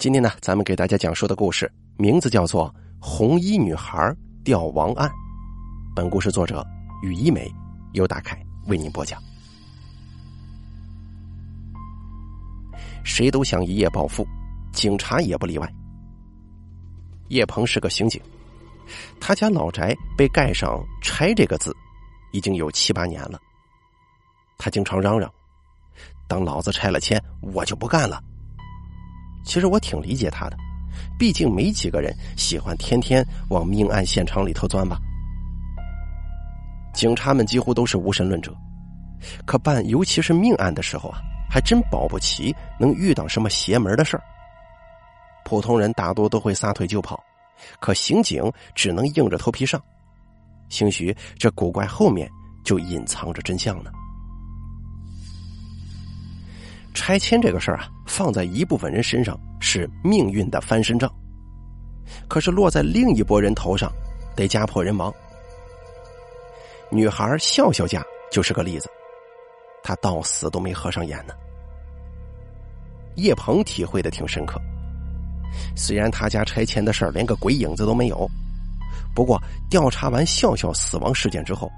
[0.00, 5.06] 今天呢，咱们给大家讲述的故事名字叫做《红衣女孩吊王案》。
[5.94, 6.66] 本故事作者
[7.02, 7.46] 雨一梅，
[7.92, 9.22] 由大凯为您播讲。
[13.04, 14.26] 谁都想一夜暴富，
[14.72, 15.70] 警察也不例外。
[17.28, 18.18] 叶鹏是个刑警，
[19.20, 21.76] 他家老宅被盖上“拆”这个字，
[22.32, 23.38] 已经有七八年了。
[24.56, 25.30] 他经常嚷嚷
[26.26, 28.18] ：“等老子拆了迁，我就不干了。”
[29.44, 30.56] 其实我挺理解他的，
[31.18, 34.98] 毕竟没几个人喜欢天天往命案现场里头钻吧。
[36.92, 38.54] 警察们几乎都是无神论者，
[39.46, 44.22] 可办尤其是命案的时候啊，还真保不齐能遇到什么邪门的事儿。
[45.44, 47.22] 普通人大多都会撒腿就跑，
[47.80, 49.80] 可刑警只能硬着头皮上，
[50.68, 52.30] 兴许这古怪后面
[52.64, 53.90] 就隐藏着真相呢。
[57.00, 61.10] 拆迁这个事儿啊，放在一部分人身上是命运的翻身仗，
[62.28, 63.90] 可是落在另一拨人头上，
[64.36, 65.10] 得家破人亡。
[66.90, 68.86] 女孩笑笑家就是个例子，
[69.82, 71.32] 她到死都没合上眼呢。
[73.16, 74.60] 叶鹏体会的挺深刻，
[75.74, 78.28] 虽然他家拆迁的事儿连个鬼影子都没有，
[79.14, 81.72] 不过调查完笑笑死亡事件之后。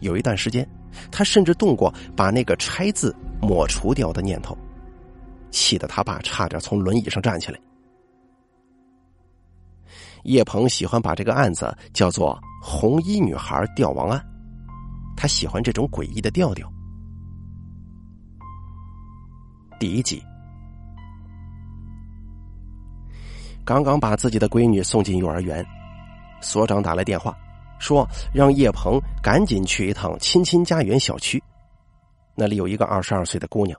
[0.00, 0.66] 有一段时间，
[1.10, 4.56] 他甚至动过把那个“拆”字抹除掉的念头，
[5.50, 7.58] 气得他爸差点从轮椅上站起来。
[10.24, 14.22] 叶鹏喜欢把这个案子叫做“红衣女孩吊亡案”，
[15.16, 16.70] 他喜欢这种诡异的调调。
[19.78, 20.22] 第一集，
[23.64, 25.64] 刚刚把自己的闺女送进幼儿园，
[26.40, 27.36] 所长打来电话。
[27.78, 31.40] 说让叶鹏赶紧去一趟亲亲家园小区，
[32.40, 33.76] 那里有一个二十二岁的姑娘，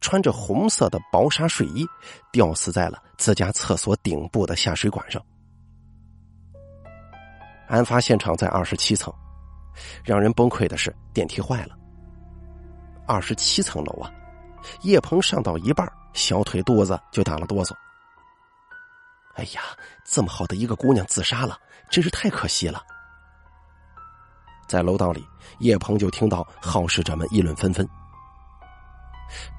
[0.00, 1.84] 穿着红色的薄纱睡衣，
[2.30, 5.20] 吊死在了自家厕所顶部的下水管上。
[7.66, 9.12] 案发现场在二十七层，
[10.04, 11.76] 让人崩溃的是电梯坏了。
[13.04, 14.08] 二十七层楼啊，
[14.82, 17.74] 叶鹏上到一半，小腿肚子就打了哆嗦。
[19.34, 19.62] 哎呀，
[20.04, 21.58] 这么好的一个姑娘自杀了，
[21.90, 22.80] 真是太可惜了。
[24.68, 25.26] 在楼道里，
[25.60, 27.88] 叶鹏就听到好事者们议论纷纷。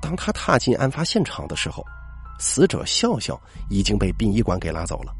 [0.01, 1.83] 当他踏进案发现场的时候，
[2.39, 3.39] 死者笑笑
[3.69, 5.13] 已经被殡仪馆给拉走了。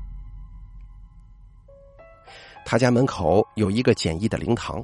[2.65, 4.83] 他家门口有一个简易的灵堂，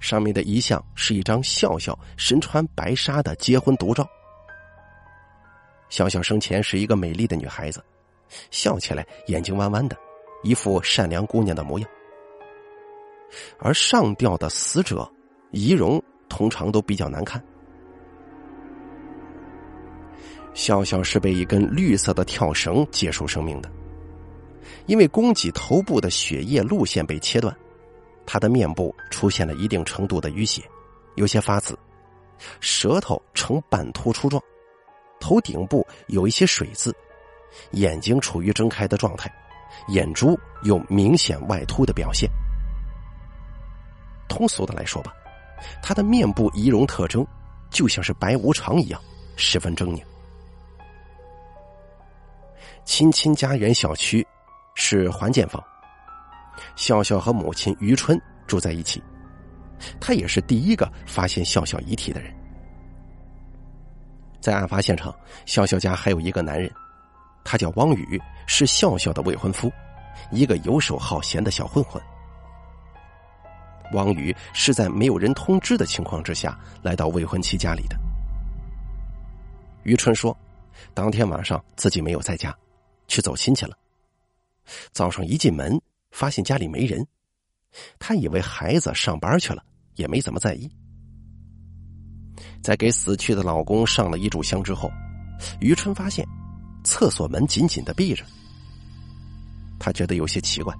[0.00, 4.06] 上面的遗像是一张笑笑身穿白纱的结婚独照。
[5.88, 7.84] 笑笑生前是一个美丽的女孩子，
[8.50, 9.96] 笑起来眼睛弯弯的，
[10.42, 11.88] 一副善良姑娘的模样。
[13.58, 15.10] 而上吊的死者
[15.50, 17.42] 仪容通常都比较难看。
[20.54, 23.70] 笑笑是被一根绿色的跳绳结束生命的，
[24.86, 27.56] 因为供给头部的血液路线被切断，
[28.26, 30.62] 他的面部出现了一定程度的淤血，
[31.14, 31.78] 有些发紫，
[32.60, 34.42] 舌头呈半突出状，
[35.18, 36.94] 头顶部有一些水渍，
[37.70, 39.32] 眼睛处于睁开的状态，
[39.88, 42.30] 眼珠有明显外凸的表现。
[44.32, 45.12] 通俗的来说吧，
[45.82, 47.26] 他的面部仪容特征
[47.70, 48.98] 就像是白无常一样，
[49.36, 50.02] 十分狰狞。
[52.86, 54.26] 亲亲家园小区
[54.74, 55.62] 是环建房，
[56.76, 59.02] 笑笑和母亲于春住在一起，
[60.00, 62.34] 他也是第一个发现笑笑遗体的人。
[64.40, 65.14] 在案发现场，
[65.44, 66.72] 笑笑家还有一个男人，
[67.44, 69.70] 他叫汪宇，是笑笑的未婚夫，
[70.30, 72.02] 一个游手好闲的小混混。
[73.92, 77.96] 王宇是在没有人通知的情况之下来到未婚妻家里的。
[79.84, 80.36] 于春说，
[80.94, 82.56] 当天晚上自己没有在家，
[83.08, 83.76] 去走亲戚了。
[84.92, 87.06] 早上一进门，发现家里没人，
[87.98, 89.62] 他以为孩子上班去了，
[89.96, 90.70] 也没怎么在意。
[92.62, 94.90] 在给死去的老公上了一炷香之后，
[95.60, 96.26] 于春发现
[96.84, 98.24] 厕所门紧紧的闭着，
[99.80, 100.72] 他觉得有些奇怪，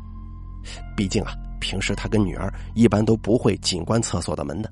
[0.96, 1.32] 毕竟啊。
[1.62, 4.70] 平时他跟女儿一般都不会紧关厕所的门的。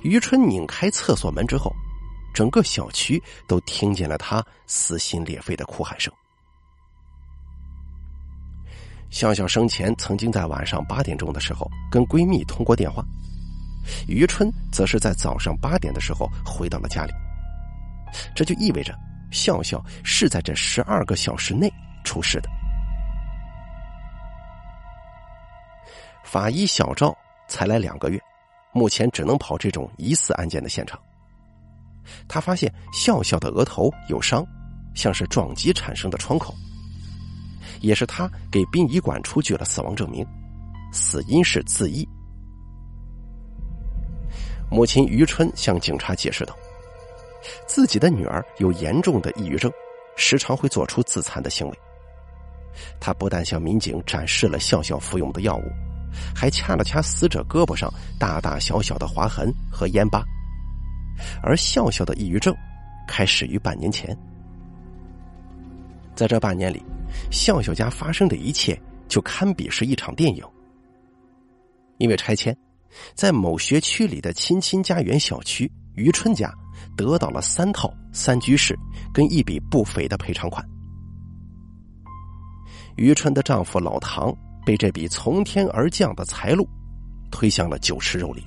[0.00, 1.70] 于春拧开厕所门之后，
[2.32, 6.12] 整个小区都听见了他撕心裂肺的哭喊声。
[9.10, 13.04] 笑笑生前曾经在晚上八点钟的时候跟闺蜜通过电话，
[14.08, 17.12] 于春则是在早上八点的时候回到了家里，
[18.34, 18.98] 这就意味着
[19.30, 21.70] 笑笑是在这十二个小时内
[22.02, 22.48] 出事的。
[26.32, 27.14] 法医小赵
[27.46, 28.18] 才来两个月，
[28.72, 30.98] 目前只能跑这种疑似案件的现场。
[32.26, 34.42] 他发现笑笑的额头有伤，
[34.94, 36.54] 像是撞击产生的创口，
[37.82, 40.26] 也是他给殡仪馆出具了死亡证明，
[40.90, 42.08] 死因是自缢。
[44.70, 46.56] 母亲于春向警察解释道
[47.68, 49.70] ：“自己的女儿有严重的抑郁症，
[50.16, 51.78] 时常会做出自残的行为。
[52.98, 55.70] 他不但向民警展示了笑笑服用的药物，
[56.34, 60.22] 还掐了掐死者胳膊上大大小小的划痕和烟疤。
[61.42, 62.54] 而笑笑的抑郁症
[63.06, 64.16] 开始于半年前。
[66.14, 66.82] 在这半年里，
[67.30, 70.44] 笑笑家发生的一切就堪比是一场电影。
[71.98, 72.56] 因为拆迁。”
[73.14, 76.52] 在某学区里的亲亲家园小区，于春家
[76.94, 78.78] 得到了三套三居室
[79.14, 80.62] 跟一笔不菲的赔偿款。
[82.96, 84.30] 于春的丈夫老唐
[84.64, 86.68] 被这笔从天而降的财路
[87.30, 88.44] 推向了酒池肉林。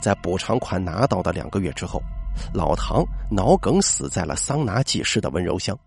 [0.00, 2.00] 在补偿款拿到的两个月之后，
[2.52, 5.78] 老唐脑梗死在了桑拿技师的温柔乡。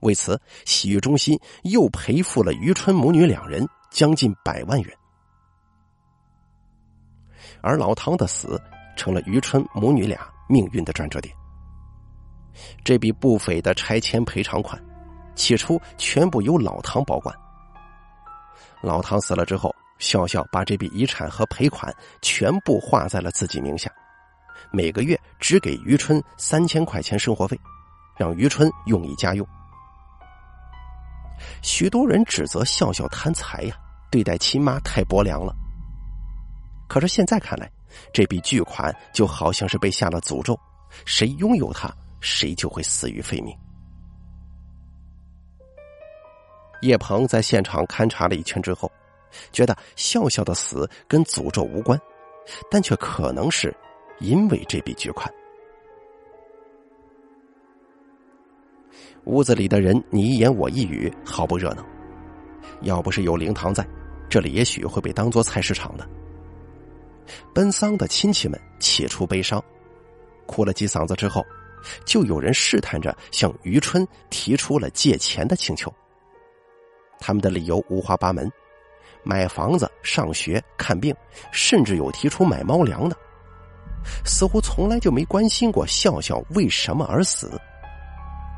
[0.00, 4.96] 为此，洗浴中心又赔付了于春母女两人将近百万元。
[7.62, 8.60] 而老唐的死
[8.96, 11.34] 成了于春母女俩命运的转折点。
[12.84, 14.80] 这笔不菲的拆迁赔偿款，
[15.34, 17.34] 起初全部由老唐保管。
[18.82, 23.90] 老唐死了之后，笑笑把这笔遗产和赔款全部划在了自己名下，
[24.70, 27.58] 每个月只给于春三千块钱生活费，
[28.16, 29.46] 让于春用以家用。
[31.62, 33.76] 许多人指责笑笑贪财呀，
[34.10, 35.54] 对待亲妈太薄凉了。
[36.88, 37.70] 可是现在看来，
[38.12, 40.58] 这笔巨款就好像是被下了诅咒，
[41.04, 41.90] 谁拥有它，
[42.20, 43.56] 谁就会死于非命。
[46.82, 48.90] 叶鹏在现场勘察了一圈之后，
[49.52, 52.00] 觉得笑笑的死跟诅咒无关，
[52.70, 53.74] 但却可能是
[54.20, 55.32] 因为这笔巨款。
[59.24, 61.84] 屋子里的人你一言我一语，毫不热闹。
[62.82, 63.86] 要不是有灵堂在，
[64.28, 66.08] 这里也许会被当做菜市场的。
[67.52, 69.62] 奔丧的亲戚们起初悲伤，
[70.46, 71.44] 哭了几嗓子之后，
[72.04, 75.92] 就有人试探着向于春提出了借钱的请求。
[77.18, 78.50] 他们的理由五花八门：
[79.22, 81.14] 买房子、上学、看病，
[81.52, 83.16] 甚至有提出买猫粮的。
[84.24, 87.60] 似乎从来就没关心过笑笑为什么而死。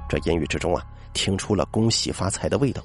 [0.09, 0.85] 这言语之中啊，
[1.15, 2.83] 听出了恭喜发财的味道。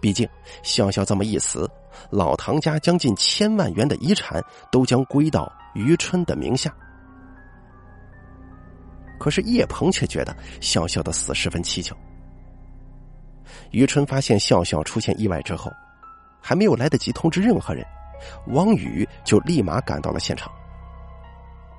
[0.00, 0.28] 毕竟
[0.62, 1.68] 笑笑这么一死。
[2.10, 6.72] 老唐家将近千万元的遗产都将归到于春的名下，
[9.18, 11.96] 可是叶鹏却觉得笑笑的死十分蹊跷。
[13.70, 15.70] 于春发现笑笑出现意外之后，
[16.40, 17.84] 还没有来得及通知任何人，
[18.48, 20.50] 汪宇就立马赶到了现场。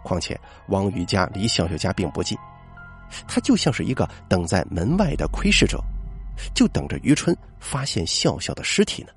[0.03, 0.39] 况且
[0.69, 2.37] 汪宇家离笑笑家并不近，
[3.27, 5.83] 他就像是一个等在门外的窥视者，
[6.53, 9.09] 就等着于春发现笑笑的尸体呢。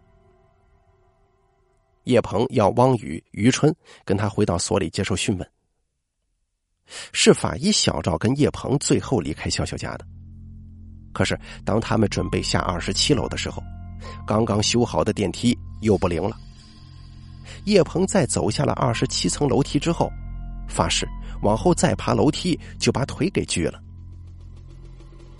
[2.05, 3.73] 叶鹏要汪宇、于春
[4.05, 5.49] 跟他回到所里接受讯问。
[7.13, 10.05] 是法医小赵跟叶鹏最后离开笑笑家的。
[11.13, 13.63] 可是当他们准备下二十七楼的时候，
[14.27, 16.37] 刚刚修好的电梯又不灵了。
[17.65, 20.11] 叶鹏在走下了二十七层楼梯之后，
[20.69, 21.07] 发誓
[21.43, 23.81] 往后再爬楼梯就把腿给锯了。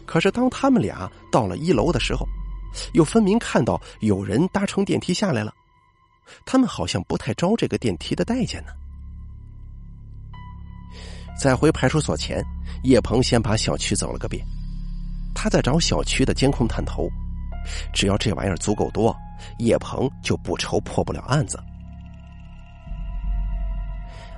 [0.05, 2.27] 可是当他们俩到了一楼的时候，
[2.93, 5.53] 又分明看到有人搭乘电梯下来了。
[6.45, 8.73] 他们好像不太招这个电梯的待见呢。
[11.41, 12.45] 在回派出所前，
[12.85, 14.45] 叶鹏先把小区走了个遍，
[15.35, 17.09] 他在找小区的监控探头。
[17.93, 19.17] 只要这玩意儿足够多，
[19.59, 21.63] 叶鹏就不愁破不了案子。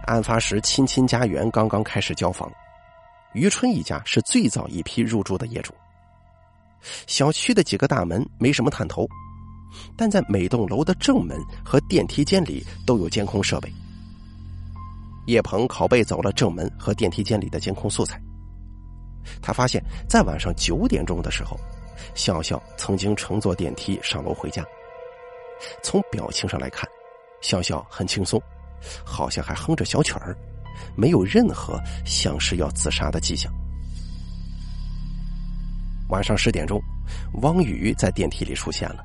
[0.07, 2.53] 案发时，亲亲家园刚刚开始交房，
[3.33, 5.73] 于春一家是最早一批入住的业主。
[7.07, 9.07] 小区的几个大门没什么探头。
[9.97, 13.69] 但在每栋楼的正门和电梯间里都有监控设备。
[15.27, 18.21] 叶鹏拷贝走了正门和电梯间里的监控素材。
[19.43, 21.59] 他发现，在晚上九点钟的时候，
[22.15, 24.65] 笑笑曾经乘坐电梯上楼回家。
[25.83, 26.89] 从表情上来看，
[27.41, 28.41] 笑笑很轻松，
[29.05, 30.37] 好像还哼着小曲儿，
[30.97, 33.53] 没有任何像是要自杀的迹象。
[36.11, 36.81] 晚上十点钟，
[37.43, 39.05] 汪宇在电梯里出现了。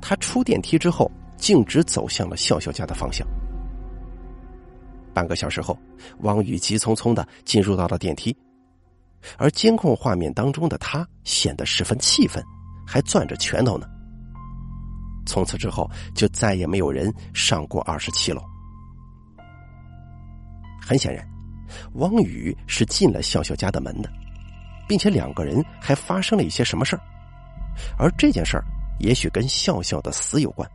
[0.00, 3.26] 他出电梯之后，径直走向了笑笑家的方向。
[5.14, 5.76] 半个小时后，
[6.20, 8.36] 汪宇急匆匆的进入到了电梯，
[9.38, 12.42] 而监控画面当中的他显得十分气愤，
[12.86, 13.86] 还攥着拳头呢。
[15.24, 18.42] 从此之后，就再也没有人上过二十七楼。
[20.80, 21.24] 很显然，
[21.94, 24.10] 汪宇是进了笑笑家的门的，
[24.88, 27.02] 并且两个人还发生了一些什么事儿，
[27.96, 28.64] 而这件事儿
[28.98, 30.68] 也许跟笑笑的死有关。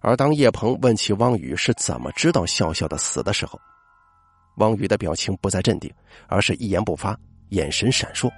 [0.00, 3.60] 而当叶鹏问起汪宇是怎么知道笑笑的死的时候，
[4.56, 5.92] 汪宇的表情不再镇定，
[6.28, 7.18] 而是一言不发，
[7.50, 8.30] 眼神闪烁。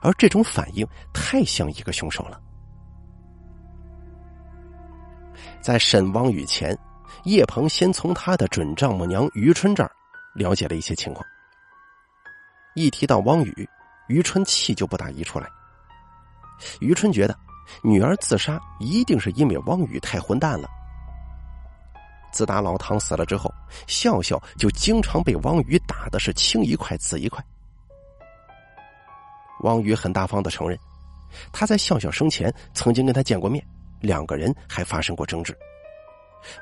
[0.00, 2.40] 而这种反应太像一个凶手了。
[5.60, 6.76] 在审汪宇前，
[7.24, 9.90] 叶鹏先从他的准丈母娘于春这儿
[10.34, 11.26] 了解了一些情况。
[12.74, 13.68] 一提到汪宇，
[14.08, 15.48] 于春气就不打一处来。
[16.80, 17.36] 于春觉得
[17.82, 20.68] 女儿自杀一定是因为汪宇太混蛋了。
[22.30, 23.52] 自打老唐死了之后，
[23.86, 27.44] 笑笑就经常被汪宇打的是青一块紫一块。
[29.60, 30.78] 汪宇很大方的承认，
[31.52, 33.64] 他在笑笑生前曾经跟他见过面，
[34.00, 35.56] 两个人还发生过争执，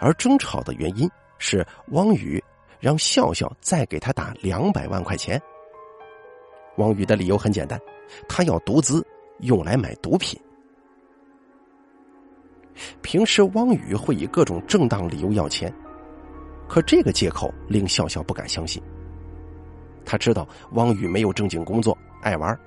[0.00, 1.08] 而争吵的原因
[1.38, 2.42] 是汪宇
[2.80, 5.40] 让笑笑再给他打两百万块钱。
[6.76, 7.78] 汪宇的理由很简单，
[8.28, 9.06] 他要毒资
[9.40, 10.40] 用来买毒品。
[13.02, 15.73] 平时汪宇会以各种正当理由要钱，
[16.68, 18.83] 可这个借口令笑笑不敢相信。
[20.04, 22.59] 他知道汪宇没有正经工作，爱玩。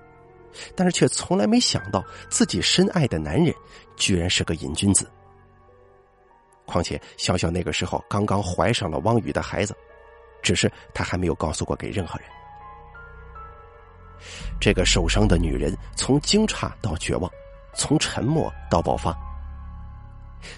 [0.76, 3.54] 但是却从来没想到自己深爱的男人
[3.96, 5.08] 居然是个瘾君子。
[6.66, 9.76] 况且笑笑那个时候刚刚怀上了汪宇的孩子，
[10.42, 12.28] 只是他还没有告诉过给任何人。
[14.60, 17.32] 这个受伤的女人从惊诧到绝望，
[17.76, 19.16] 从沉默到爆发。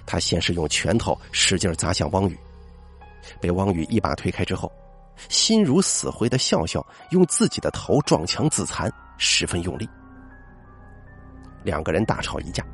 [0.06, 2.38] 他先是用拳头使劲砸向汪宇，
[3.40, 4.72] 被汪宇一把推开之后，
[5.30, 8.92] 心如死灰的笑笑用自己的头撞墙自残。
[9.24, 9.88] 十分用力，
[11.64, 12.66] 两个人大吵一架。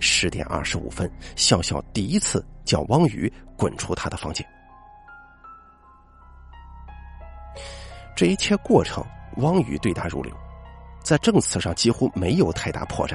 [0.00, 4.46] 十点二十五分，笑笑第一次叫汪宇滚出他的房间。
[8.16, 9.04] 这一切过程，
[9.36, 10.34] 汪宇对答如流，
[11.04, 13.14] 在证词上几乎没有太大破绽。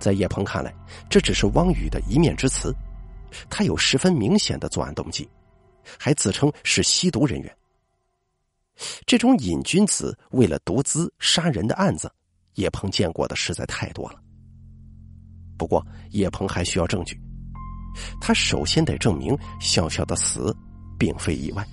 [0.00, 0.74] 在叶鹏看来，
[1.08, 2.74] 这只是汪宇的一面之词，
[3.48, 5.28] 他有十分明显的作案动机，
[5.98, 7.56] 还自称是吸毒人员。
[9.06, 12.10] 这种瘾君子为了毒资杀人的案子，
[12.54, 14.18] 叶鹏见过的实在太多了。
[15.58, 17.20] 不过，叶鹏还需要证据，
[18.22, 20.56] 他首先得证明笑笑的死
[20.98, 21.66] 并非意外。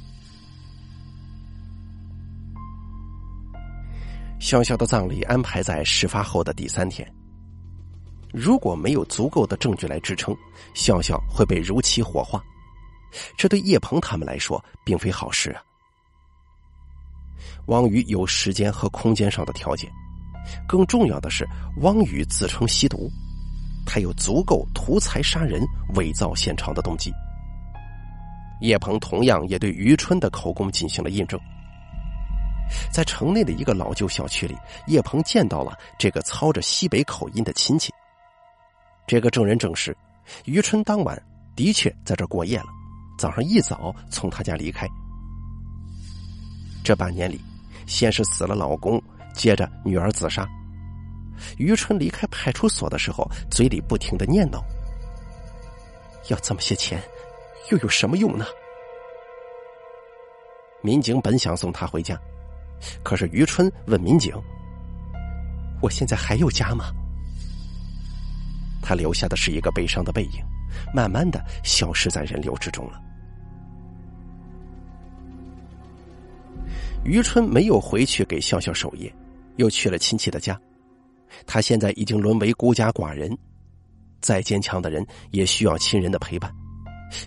[4.39, 7.09] 笑笑的葬礼安排在事发后的第三天，
[8.33, 10.35] 如果没有足够的证据来支撑，
[10.73, 12.43] 笑笑会被如期火化，
[13.37, 15.61] 这对叶鹏他们来说并非好事啊。
[17.67, 19.91] 汪宇有时间和空间上的条件，
[20.67, 21.47] 更重要的是，
[21.81, 23.09] 汪宇自称吸毒，
[23.85, 25.61] 他有足够图财杀人、
[25.95, 27.11] 伪造现场的动机。
[28.61, 31.39] 叶鹏同样也对于春的口供进行了印证。
[32.91, 34.57] 在城内的一个老旧小区里，
[34.87, 37.93] 叶鹏见到了这个操着西北口音的亲戚。
[39.07, 39.95] 这个证人证实，
[40.45, 41.19] 于春当晚
[41.55, 42.67] 的确在这过夜了，
[43.17, 44.87] 早上一早从他家离开。
[46.83, 47.41] 这半年里。
[47.87, 49.01] 先是死了老公，
[49.33, 50.45] 接着女儿自杀。
[51.57, 54.61] 于春离开派出所的时候，嘴里不停的念叨
[56.27, 57.01] ：“要这么些钱，
[57.71, 58.45] 又有什么用呢？”
[60.83, 62.19] 民警本想送他回家，
[63.05, 64.35] 可是于春问民警
[65.81, 66.91] ：“我现在还有家吗？”
[68.81, 70.43] 他留下的是一个悲伤的背影，
[70.93, 73.01] 慢慢的消失在人流之中了。
[77.03, 79.13] 于春没有回去给笑笑守夜，
[79.55, 80.59] 又去了亲戚的家。
[81.45, 83.37] 他现在已经沦为孤家寡人，
[84.21, 86.51] 再坚强的人也需要亲人的陪伴。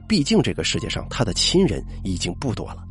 [0.07, 2.85] 毕竟这个世界上他的亲人已经不多了。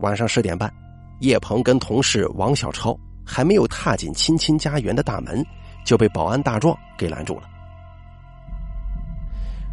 [0.00, 0.72] 晚上十点半，
[1.20, 5.44] 叶鹏跟同事王小超还没有踏进亲亲家园的大门，
[5.84, 7.48] 就被保安大壮给拦住了。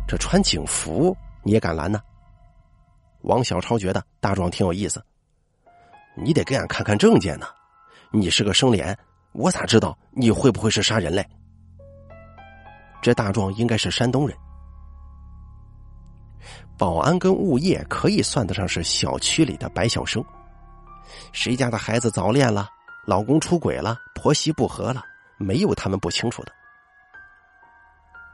[0.07, 2.01] 这穿警服你也敢拦呢？
[3.21, 5.03] 王小超觉得大壮挺有意思，
[6.15, 7.45] 你得给俺看看证件呢。
[8.11, 8.97] 你是个生脸，
[9.33, 11.23] 我咋知道你会不会是杀人嘞？
[13.01, 14.35] 这大壮应该是山东人。
[16.77, 20.23] 保安跟物业可以算得上是小区里的白小生，
[21.33, 22.67] 谁家的孩子早恋了，
[23.05, 25.03] 老公出轨了，婆媳不和了，
[25.39, 26.51] 没有他们不清楚的。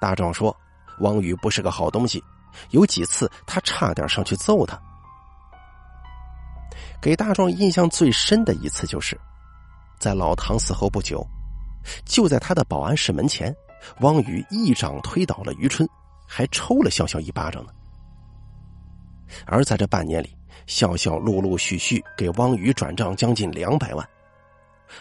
[0.01, 0.55] 大壮说
[0.99, 2.21] ：“汪宇不是个好东西。”
[2.71, 4.79] 有几次，他差点上去揍他。
[7.01, 9.19] 给大壮印象最深的一次，就是
[9.99, 11.25] 在老唐死后不久，
[12.05, 13.53] 就在他的保安室门前，
[13.99, 15.87] 汪宇一掌推倒了于春，
[16.25, 17.73] 还抽了笑笑一巴掌呢。
[19.45, 20.33] 而在这半年里，
[20.65, 24.09] 笑笑陆陆续续给汪宇转账将近两百万，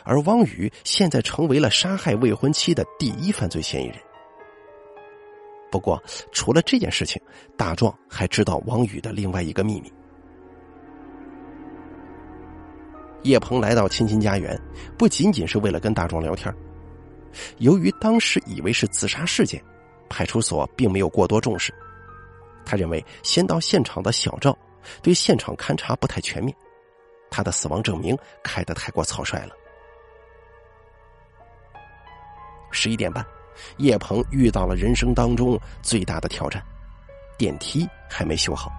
[0.05, 3.97] 而汪宇现在成为了杀害未婚妻的第一犯罪嫌疑人。
[5.71, 6.01] 不过，
[6.31, 7.21] 除了这件事情，
[7.57, 9.93] 大壮还知道汪宇的另外一个秘密。
[13.25, 14.57] 叶鹏来到亲亲家园，
[14.97, 16.55] 不仅仅是为了跟大壮聊天。
[17.59, 19.61] 由于当时以为是自杀事件，
[20.09, 21.75] 派出所并没有过多重视。
[22.65, 24.57] 他认为先到现场的小赵
[25.03, 26.55] 对现场勘查不太全面，
[27.31, 29.55] 他的死亡证明开得太过草率了。
[32.75, 33.25] 十一点半。
[33.77, 36.61] 叶鹏遇到了人生当中最大的挑战，
[37.39, 38.71] 电梯还没修好。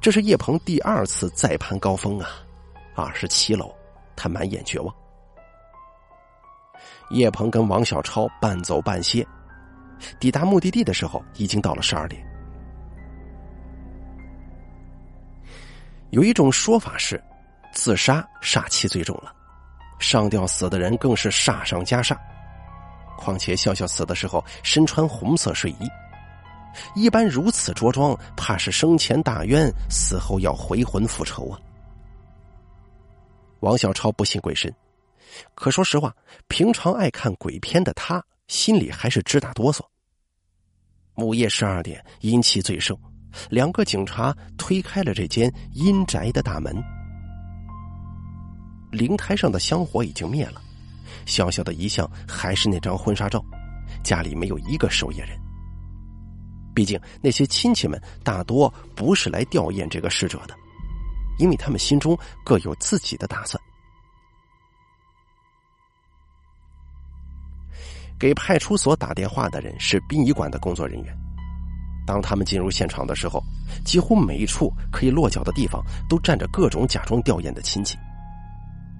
[0.00, 2.28] 这是叶鹏第二次再攀高峰啊，
[2.94, 3.74] 二十七楼，
[4.14, 4.94] 他满眼绝望。
[7.10, 9.26] 叶鹏跟王小超半走半歇，
[10.20, 12.24] 抵达目的地的时候已经到了十二点。
[16.10, 17.20] 有一种说法是，
[17.72, 19.33] 自杀煞气最重了，
[20.08, 22.16] 上吊死的人更是煞上加煞。
[23.16, 25.88] 况且笑笑死的时候身穿红色睡衣，
[26.94, 31.58] 一般如此着装，怕是生前大冤，死后要回魂复仇啊！
[33.60, 34.72] 王小超不信鬼神，
[35.54, 36.14] 可说实话，
[36.48, 39.80] 平常爱看鬼片的他，心里还是直打哆嗦。
[41.16, 42.98] 午夜十二点，阴气最盛，
[43.48, 46.74] 两个警察推开了这间阴宅的大门，
[48.94, 50.62] 灵台上的香火已经灭了。
[51.26, 53.44] 小小的遗像还是那张婚纱照，
[54.02, 55.38] 家里没有一个守夜人。
[56.74, 60.54] 毕竟那些亲戚们大多不是来吊唁这个逝者的，
[61.38, 63.62] 因为他们心中各有自己的打算。
[68.18, 71.16] 给派出所打电话的人是殡仪馆的工作人员。
[72.06, 73.42] 当他们进入现场的时候，
[73.84, 77.96] 几乎每一处可以落脚的地方都站着各种假装吊唁的亲戚。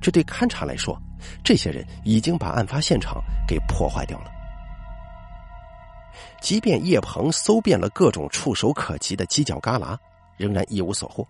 [0.04, 1.00] 这对勘察来说，
[1.42, 4.30] 这些人已经把案发现场给破坏掉了。
[6.42, 9.96] 即便叶鹏搜遍了各种触手可及的犄角旮旯，
[10.36, 11.26] 仍然一无所获。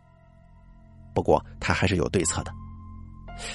[1.14, 2.52] 不过他还是有对策的。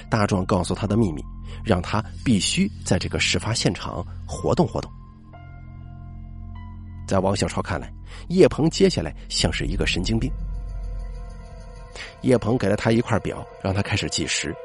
[0.10, 1.22] 大壮告诉他的秘密，
[1.66, 4.90] 让他必须在这个事发现场活动活动。
[7.06, 7.92] 在王小超看来，
[8.30, 10.32] 叶鹏接下来像是一个神经病。
[12.22, 14.56] 叶鹏给了他一块表，让他开始计时。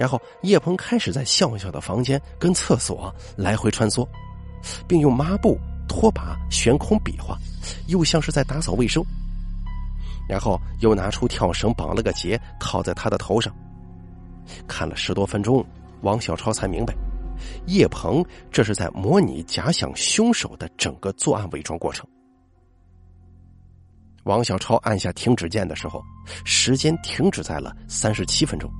[0.00, 4.08] 然后叶鹏开始在笑笑的房间跟厕所来回穿梭，
[4.88, 7.36] 并用抹布、拖把悬空比划，
[7.86, 9.04] 又像是在打扫卫生。
[10.26, 13.54] 然后又拿出跳绳绑了个结，套在他的头上。
[14.66, 15.62] 看了十多分钟，
[16.00, 16.94] 王小超才明白，
[17.66, 22.08] 叶鹏这是在模拟假想凶手的整个作案伪装过程。
[24.24, 26.02] 王小超按下停止键的时候，
[26.46, 28.72] 时间停止在了三十七分钟。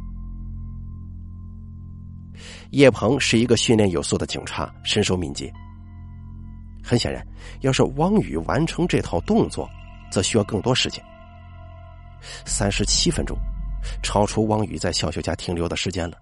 [2.70, 5.52] 叶鹏是一个训练有素的警察，身手敏捷。
[6.82, 7.26] 很显然，
[7.60, 9.68] 要是汪宇完成这套动作，
[10.10, 11.04] 则需要更多时间。
[12.44, 13.36] 三十七分钟，
[14.02, 16.16] 超出汪宇在笑笑家停留的时间了。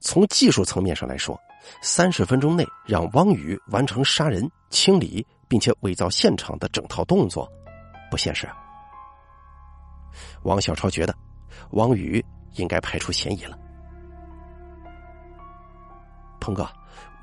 [0.00, 1.38] 从技术层面上来说，
[1.82, 7.50] 三十分钟内让汪宇完成杀人、清理并且伪造现场的整套动作，
[8.10, 8.48] 不现实。
[10.42, 11.14] 王小超觉得，
[11.70, 13.58] 汪宇应该排除嫌疑了。
[16.44, 16.68] 鹏哥，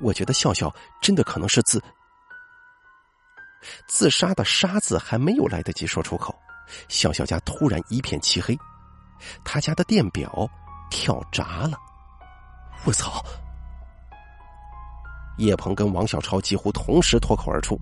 [0.00, 1.80] 我觉得笑笑真的可能是自
[3.86, 6.34] 自杀的“杀”字还没有来得及说出口，
[6.88, 8.58] 笑笑家突然一片漆黑，
[9.44, 10.50] 他家的电表
[10.90, 11.78] 跳闸了。
[12.84, 13.24] 我操！
[15.38, 17.78] 叶鹏跟王小超几乎同时脱口而出，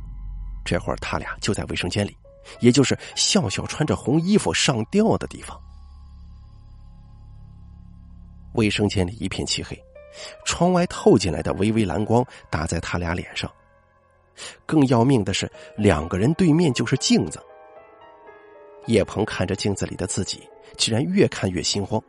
[0.63, 2.15] 这会儿他俩就在卫生间里，
[2.61, 5.59] 也就是笑笑穿着红衣服上吊的地方。
[8.53, 9.83] 卫生间里一片漆黑。
[10.45, 13.51] 窗外透进来的微微蓝光打在他俩脸上，
[14.67, 17.41] 更要命的是，两个人对面就是镜子。
[18.87, 20.43] 叶鹏看着镜子里的自己，
[20.77, 22.03] 居然越看越心慌，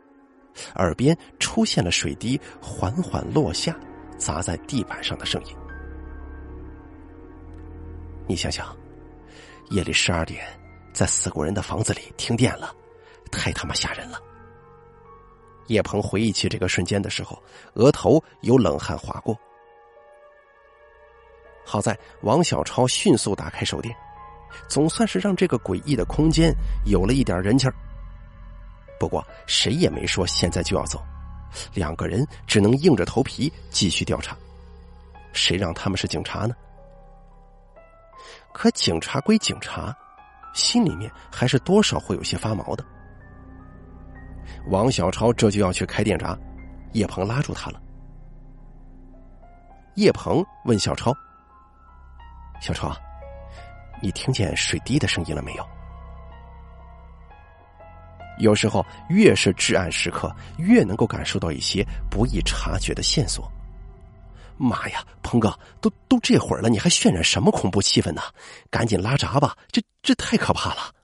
[0.76, 3.76] 耳边出现了水滴缓缓落下、
[4.16, 5.54] 砸在地板上的声音。
[8.26, 8.74] 你想想，
[9.70, 10.44] 夜里十二点，
[10.92, 12.74] 在死过人的房子里停电了，
[13.30, 14.18] 太他妈吓人了。
[15.72, 17.42] 叶鹏回忆起这个瞬间的时候，
[17.74, 19.36] 额头有冷汗划过。
[21.64, 23.96] 好在王小超迅速打开手电，
[24.68, 26.52] 总算是让这个诡异的空间
[26.84, 27.74] 有了一点人气儿。
[29.00, 31.02] 不过谁也没说现在就要走，
[31.72, 34.36] 两个人只能硬着头皮继续调查。
[35.32, 36.54] 谁让他们是警察呢？
[38.52, 39.96] 可警察归警察，
[40.52, 42.84] 心里面还是多少会有些发毛的。
[44.68, 46.38] 王小超这就要去开电闸，
[46.92, 47.80] 叶鹏拉住他了。
[49.96, 51.14] 叶鹏问小超
[52.60, 52.96] ：“小超，
[54.00, 55.68] 你听见水滴的声音了没有？”
[58.38, 63.50] 有时候，越是至暗时刻，越能够感受到一些不易察觉的线索。
[64.56, 68.22] 妈呀，鹏哥，都都这会儿了，你还渲染什么恐怖气氛呢？
[68.70, 70.94] 赶紧拉闸吧，这这太可怕了。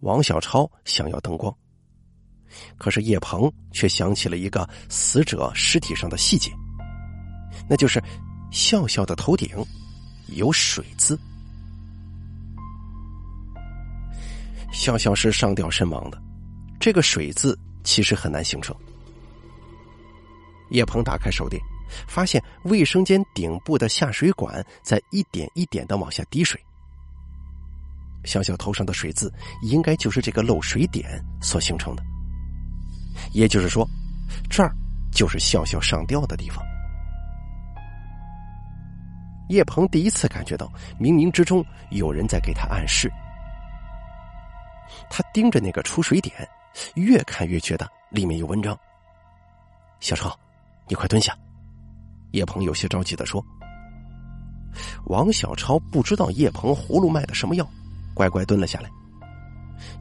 [0.00, 1.56] 王小超想要灯光，
[2.78, 6.50] 可是叶鹏却想起了一个死者尸体上的细节，
[7.68, 8.02] 那就是
[8.50, 9.48] 笑笑的头顶
[10.28, 11.18] 有水渍。
[14.72, 16.22] 笑笑是上吊身亡的，
[16.78, 18.74] 这个水渍其实很难形成。
[20.70, 21.60] 叶鹏打开手电。
[22.08, 26.60] 发现卫生间顶部的下水管在一点一点的往下滴水，
[28.24, 31.08] 笑笑头上的水渍应该就是这个漏水点
[31.40, 32.02] 所形成的。
[33.32, 33.88] 也就是说，
[34.48, 34.74] 这儿
[35.12, 36.64] 就是笑笑上吊的地方。
[39.48, 40.66] 叶鹏第一次感觉到
[40.98, 43.08] 冥冥之中有人在给他暗示。
[45.08, 46.34] 他盯着那个出水点，
[46.94, 48.76] 越看越觉得里面有文章。
[50.00, 50.36] 小超，
[50.88, 51.36] 你快蹲下。
[52.32, 53.44] 叶鹏有些着急的说
[55.06, 57.66] ：“王小超不知道叶鹏葫芦卖的什么药，
[58.14, 58.90] 乖乖蹲了下来。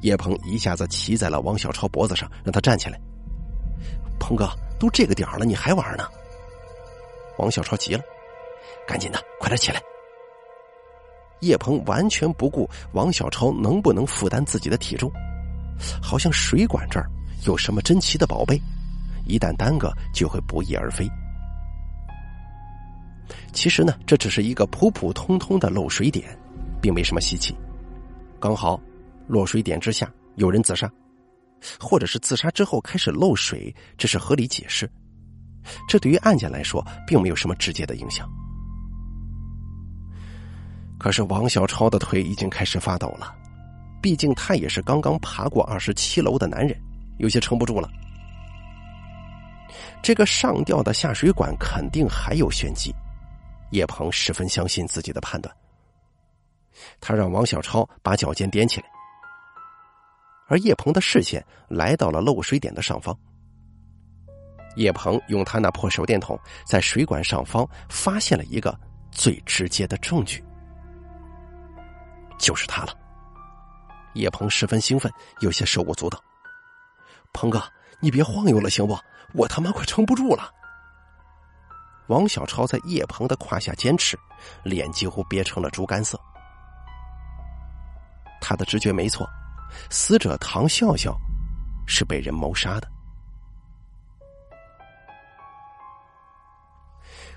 [0.02, 3.00] 叶鹏一下子骑在了王小超脖子上，让他站起来。
[4.26, 6.10] 鹏哥，都这个点了，你还玩呢？”
[7.38, 8.02] 王小超急了
[8.88, 9.80] ：“赶紧的，快点起来！”
[11.42, 15.12] 叶鹏完全不顾王小超能不能负担自己的体重，
[16.02, 17.08] 好像水管这儿
[17.46, 18.60] 有什么珍奇的宝贝，
[19.26, 21.08] 一旦耽搁就会不翼而飞。
[23.54, 26.36] 其实呢，这只是一个普普通通的漏水点，
[26.82, 27.56] 并没什么稀奇。
[28.40, 28.80] 刚好
[29.28, 30.90] 落水点之下有人自杀，
[31.80, 34.89] 或者是自杀之后开始漏水，这是合理解释。
[35.88, 38.30] 这对于案件来说，并没有什么直接的影响。
[40.98, 43.34] 可是王小超的腿已经开始发抖了，
[44.02, 46.80] 毕竟他也是刚刚爬过二十七楼的男人，
[47.18, 47.89] 有些撑不住了。
[50.02, 52.94] 这个上吊的下水管肯定还有玄机。
[53.72, 55.54] 叶鹏十分相信自己的判断，
[57.02, 58.88] 他让王小超把脚尖踮起来，
[60.47, 63.17] 而叶鹏的视线来到了漏水点的上方。
[64.75, 68.77] 叶鹏用他那破手电筒在水管上方发现了一个
[69.12, 70.43] 最直接的证据，
[72.38, 72.93] 就是他了。
[74.13, 76.21] 叶鹏十分兴奋，有些手舞足蹈。
[77.34, 77.62] 鹏哥，
[77.99, 78.97] 你别晃悠了，行不？
[79.34, 80.51] 我他妈快撑不住了。
[82.08, 84.17] 王小超在叶鹏的胯下坚持，
[84.63, 86.19] 脸几乎憋成了猪肝色。
[88.39, 89.27] 他的直觉没错，
[89.90, 91.16] 死者唐笑笑
[91.88, 92.88] 是被人谋杀的。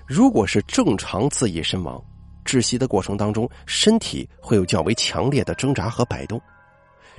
[0.07, 2.03] 如果是正常自缢身亡，
[2.43, 6.41] 窒息的过程当中，身体会有较为强烈的挣扎和摆动，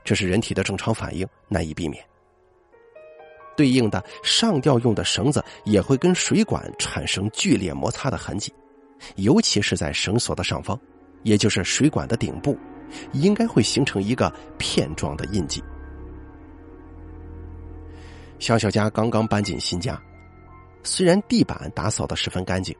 [0.03, 2.05] 这是人体的正常反应，难以避免。
[3.57, 8.53] 对应的上吊用的绳子也会跟水管产生剧烈摩擦的痕迹，
[9.17, 10.77] 尤其是在绳索的上方，
[11.23, 12.59] 也就是水管的顶部，
[13.12, 15.62] 应该会形成一个片状的印记。
[18.38, 20.00] 小小家刚刚搬进新家，
[20.83, 22.74] 虽然地板打扫的十分干净，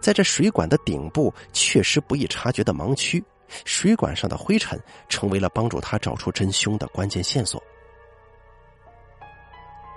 [0.00, 3.22] 在这水管的顶部确实不易察觉的盲区，
[3.64, 7.62] 水管上的灰尘成为了帮助他找出真凶的关键线索。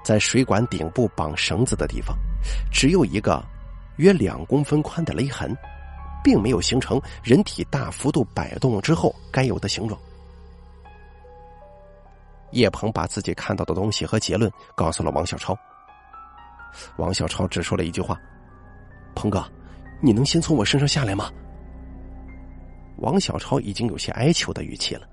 [0.03, 2.15] 在水管顶部绑绳子的地方，
[2.71, 3.43] 只有一个
[3.97, 5.55] 约两公分宽的勒痕，
[6.23, 9.99] 并没有形成人体大幅度摆动之后该有的形状。
[12.51, 15.57] 叶鹏把自己看到的东西和结论告诉了王小超。
[16.97, 18.19] 王小超只说了一句话
[19.15, 19.43] ：“鹏哥，
[20.01, 21.31] 你能先从我身上下来吗？”
[22.99, 25.07] 王小超已经有些哀求的语气了。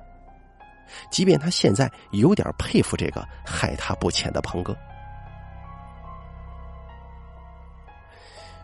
[1.11, 4.77] 即便他现在有点佩服这个害他不浅的鹏哥。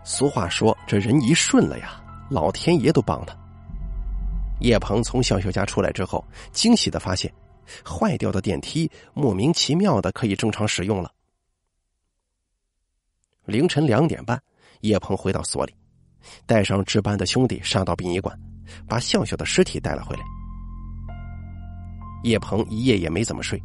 [0.02, 3.37] 俗话说：“这人一顺了呀，老天爷都帮他。”
[4.60, 7.32] 叶鹏从笑笑家出来之后，惊喜的发现，
[7.84, 11.10] 坏掉的电梯莫名其妙的可以正常使用了。
[13.44, 14.40] 凌晨两点半，
[14.80, 15.74] 叶鹏回到所里，
[16.46, 18.38] 带上值班的兄弟上到殡仪馆，
[18.88, 20.22] 把笑笑的尸体带了回来。
[22.22, 23.60] 叶鹏一夜也没怎么睡，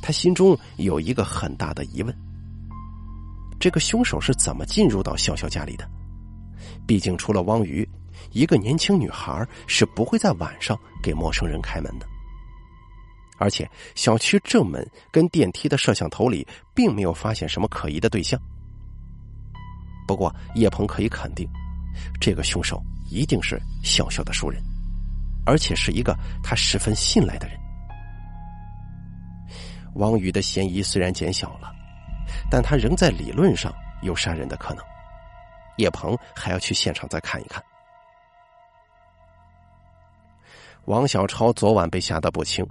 [0.00, 2.16] 他心中有一个很大的疑问：
[3.60, 5.86] 这个凶手是怎么进入到笑笑家里的？
[6.86, 7.86] 毕竟除了汪鱼，
[8.30, 12.06] 一个年轻女孩是不会在晚上给陌生人开门的。
[13.38, 18.40] 而且，小区正门跟电梯的摄像头里并没有发现什么可疑的对象。
[20.08, 21.48] 不过，叶鹏可以肯定，
[22.20, 24.60] 这个凶手一定是笑笑的熟人，
[25.46, 27.56] 而且是一个他十分信赖的人。
[29.94, 31.72] 王宇的嫌疑虽然减小了，
[32.50, 34.84] 但他仍在理论上有杀人的可能。
[35.76, 37.62] 叶鹏还要去现场再看一看。
[40.88, 42.66] 王小超昨晚被吓得不轻。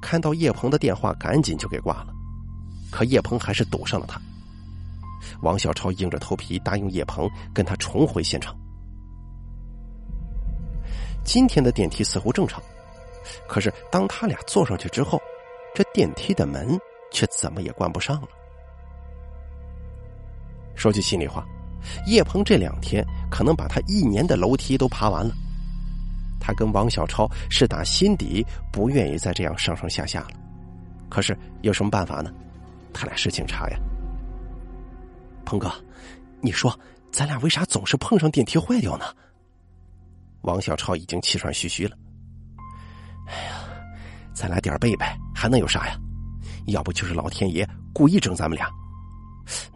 [0.00, 2.08] 看到叶鹏的电话，赶紧就给挂了。
[2.90, 4.20] 可叶鹏还是堵上了他。
[5.40, 8.54] 王小超硬着头皮答应叶鹏跟他重回现场。
[11.24, 12.62] 今天的电梯似乎正常，
[13.48, 15.18] 可是当他俩坐上去之后，
[15.74, 16.78] 这电梯的门
[17.10, 18.28] 却怎么也关不上了。
[20.74, 21.42] 说句心里话，
[22.06, 25.34] 叶鹏这两天可能把他一年的楼梯都爬完了。
[26.40, 30.30] 他跟王小超是打心底不愿意再这样上上下下了，
[31.08, 32.32] 可是有什么办法呢？
[32.92, 33.78] 他俩是警察呀。
[35.44, 35.70] 鹏哥，
[36.40, 36.76] 你说
[37.12, 39.04] 咱俩为啥总是碰上电梯坏掉呢？
[40.42, 41.96] 王小超已经气喘吁吁了。
[43.26, 43.58] 哎呀，
[44.32, 45.98] 咱俩点背呗，还能有啥呀？
[46.66, 48.68] 要不就是老天爷故意整咱们俩。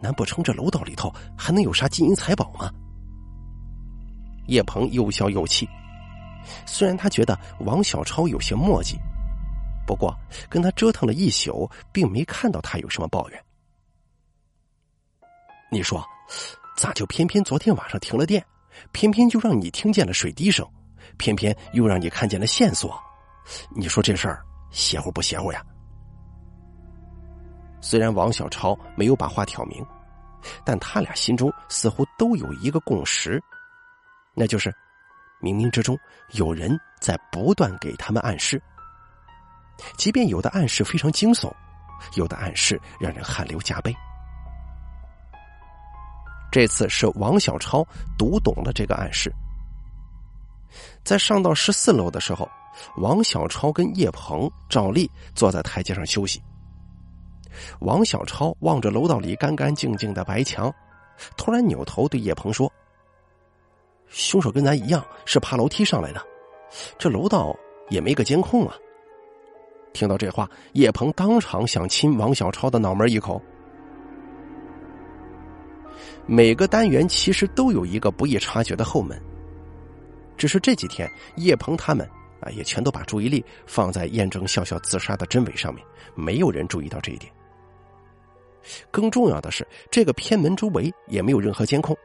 [0.01, 2.71] 难不成这楼道里头还能有啥金银财宝吗？
[4.47, 5.67] 叶鹏又笑又气。
[6.65, 8.95] 虽然他觉得王小超有些磨叽，
[9.85, 10.15] 不过
[10.49, 13.45] 跟他折腾了一宿，并没看到他有什么抱怨。
[15.71, 16.05] 你说，
[16.75, 18.45] 咋就偏偏昨天晚上停了电，
[18.91, 20.67] 偏偏就让你听见了水滴声，
[21.17, 22.97] 偏偏又让你看见了线索？
[23.75, 25.63] 你说这事儿邪乎不邪乎呀？
[27.79, 29.85] 虽然王小超没有把话挑明，
[30.63, 33.41] 但他俩心中似乎都有一个共识，
[34.35, 34.73] 那就是。
[35.41, 35.97] 冥冥之中，
[36.33, 38.61] 有人在不断给他们暗示。
[39.97, 41.51] 即便有的暗示非常惊悚，
[42.15, 43.95] 有的暗示让人汗流浃背。
[46.51, 47.85] 这次是王小超
[48.17, 49.33] 读懂了这个暗示。
[51.03, 52.47] 在上到十四楼的时候，
[52.97, 56.41] 王小超跟叶鹏照例坐在台阶上休息。
[57.79, 60.73] 王小超望着楼道里干干净净的白墙，
[61.35, 62.71] 突然扭头对叶鹏说。
[64.11, 66.21] 凶手跟咱一样是爬楼梯上来的，
[66.97, 67.57] 这楼道
[67.89, 68.75] 也没个监控啊。
[69.93, 73.41] 听到这话，叶鹏当场想亲王小超的脑门一口。
[76.25, 79.19] 每个单元其实都有一个不易察觉的后门，
[80.37, 82.07] 只是这几天叶鹏他们
[82.41, 87.31] 啊也全都把注意力放在验证笑笑自杀的真伪上面，没有人注意到这一点。
[88.91, 91.97] 更重要的是，这个偏门周围也没有任何监控。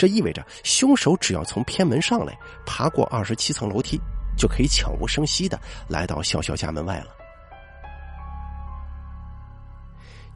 [0.00, 2.34] 这意味着，凶手只要从偏门上来，
[2.64, 4.00] 爬过二十七层楼梯，
[4.34, 5.60] 就可以悄无声息的
[5.90, 7.08] 来到笑笑家门外了。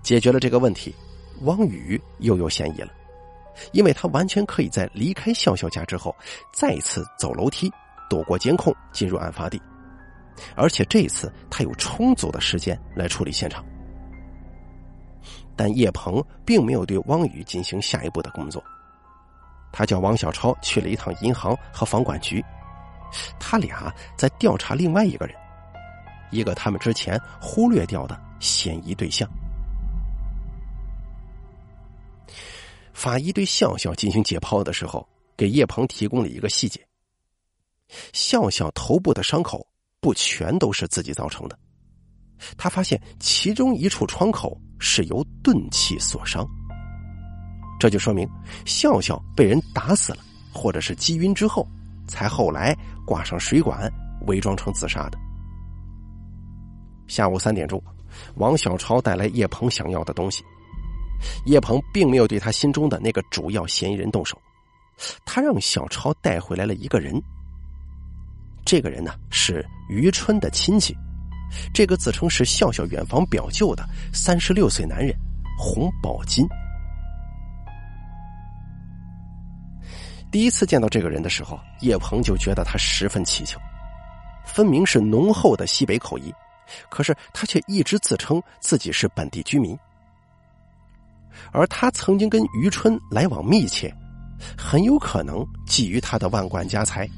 [0.03, 0.94] 解决了这个问题，
[1.44, 2.92] 汪宇又有嫌疑了，
[3.72, 6.14] 因为他完全可以在离开笑笑家之后，
[6.53, 7.72] 再一次走楼梯，
[8.11, 9.59] 躲过监控，进入案发地，
[10.55, 13.64] 而且这一次他有充足的时间来处理现场。
[15.57, 18.62] 但叶鹏并没有对汪宇进行下一步的工作。
[19.76, 22.42] 他叫王小超去了一趟银行和房管局，
[23.40, 25.34] 他俩在调查另外一个人，
[26.30, 29.28] 一个他们之前忽略掉的嫌疑对象。
[32.92, 35.06] 法医对笑笑进行解剖的时候，
[35.37, 36.80] 给叶鹏提供了一个细节：
[38.12, 39.66] 笑笑头部的伤口
[39.98, 41.58] 不全都是自己造成的，
[42.56, 46.46] 他发现其中一处创口是由钝器所伤。
[47.85, 48.27] 这就说明
[48.64, 50.20] 笑笑被人打死了，
[50.55, 51.68] 或者是击晕之后，
[52.09, 53.92] 才后来挂上水管，
[54.27, 55.18] 伪装成自杀的。
[57.07, 57.79] 下午三点钟，
[58.37, 60.42] 王小超带来叶鹏想要的东西，
[61.44, 64.40] 叶鹏并没有对他心中的那个主要嫌疑人动手，
[65.27, 67.23] 他让小超带回来了一个人。
[68.64, 70.97] 这个人呢是于春的亲戚，
[71.75, 75.14] 这个自称是笑笑远房表舅的三十六岁男人
[75.59, 76.49] 洪宝金。
[80.35, 83.57] 第一次见到这个人的时候，叶鹏就觉得他十分蹊跷，
[84.44, 86.35] 分明是浓厚的西北口音，
[86.90, 89.79] 可是他却一直自称自己是本地居民。
[91.53, 93.94] 而他曾经跟于春来往密切，
[94.59, 95.37] 很有可能
[95.68, 97.09] 觊觎他的万贯家财。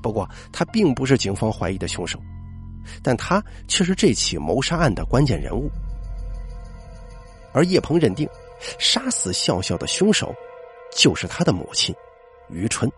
[0.00, 2.20] 不过，他并不是警方怀疑的凶手，
[3.02, 5.68] 但他却是这起谋杀案的关键人物。
[7.52, 8.28] 而叶鹏认定，
[8.78, 10.32] 杀死笑笑的凶手。
[10.94, 11.94] 就是他的母亲，
[12.48, 12.90] 于春。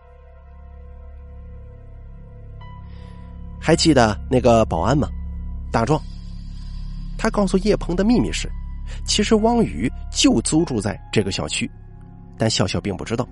[3.59, 5.07] 还记得那个保安吗？
[5.71, 6.01] 大壮。
[7.17, 8.49] 他告诉叶鹏的秘密是，
[9.05, 11.69] 其实汪宇就租住在这个小区，
[12.37, 13.25] 但笑笑并不知道。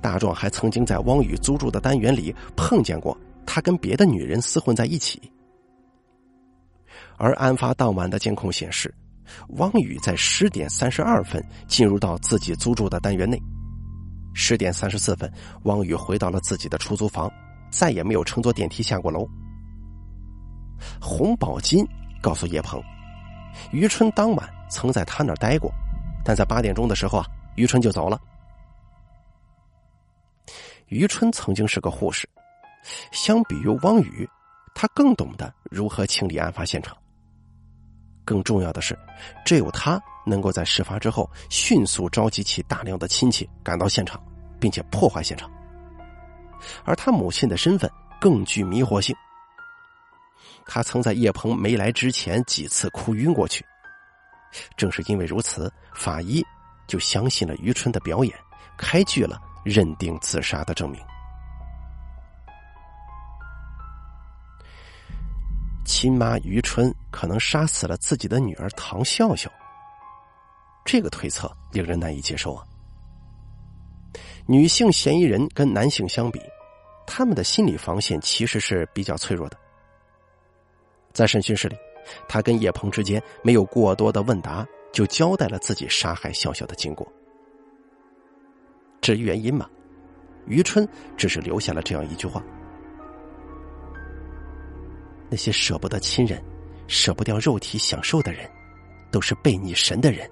[0.00, 5.20] 大壮还曾经在汪宇租住的单元里碰见过他跟别的女人厮混在一起。
[7.16, 8.94] 而案发当晚的监控显示，
[9.56, 13.40] 汪宇在十点三十二分进入到自己租住的单元内，
[14.34, 15.32] 十点三十四分，
[15.64, 17.30] 汪宇回到了自己的出租房。
[17.70, 19.28] 再也没有乘坐电梯下过楼。
[21.00, 21.84] 洪宝金
[22.22, 22.80] 告诉叶鹏，
[23.72, 25.72] 于春当晚曾在他那儿待过，
[26.24, 28.20] 但在八点钟的时候啊，于春就走了。
[30.86, 32.28] 于春曾经是个护士，
[33.10, 34.28] 相比于汪宇，
[34.72, 36.96] 他更懂得如何清理案发现场。
[38.24, 38.98] 更重要的是，
[39.44, 44.22] 只有他能够在事发之后迅速召集起大量的亲戚赶到现场，
[44.58, 45.50] 并且破坏现场。
[46.84, 49.14] 而他母亲的身份更具迷惑性。
[50.66, 53.64] 他曾在叶鹏没来之前几次哭晕过去。
[54.76, 56.42] 正是因为如此，法医
[56.86, 58.34] 就相信了于春的表演，
[58.78, 61.00] 开具了认定自杀的证明。
[65.84, 69.50] 亲妈于春可能杀死了自己的女儿唐笑笑，
[70.84, 72.64] 这个推测令人难以接受啊！
[74.46, 76.40] 女性嫌疑人跟男性相比。
[77.06, 79.58] 他们的心理防线其实是比较脆弱的。
[81.12, 81.76] 在审讯室里，
[82.26, 87.06] 他跟叶鹏之间没有过多的问答，就交代了自己杀害笑笑的经过。
[89.02, 89.68] 至于原因嘛，
[90.46, 92.42] 于春只是留下了这样一句话
[95.28, 96.42] ：“那些舍不得亲人、
[96.86, 98.50] 舍不掉肉体享受的人，
[99.10, 100.30] 都是被你神的人，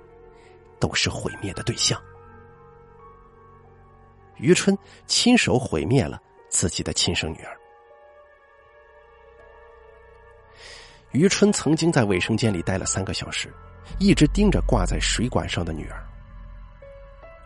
[0.78, 2.00] 都是毁灭的对象。”
[4.38, 4.76] 于春
[5.06, 6.20] 亲手毁灭了。
[6.54, 7.56] 自己的亲生女儿
[11.12, 13.50] 于春曾经在卫生间里待了三个小时，
[13.98, 16.06] 一直盯着挂在水管上的女儿。